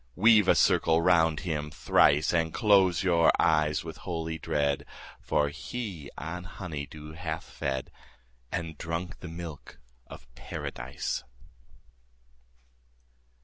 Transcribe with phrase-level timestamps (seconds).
[0.15, 4.83] 50 Weave a circle round him thrice, And close your eyes with holy dread,
[5.19, 7.91] For he on honey dew hath fed,
[8.51, 9.77] And drunk the milk
[10.07, 11.23] of Paradise.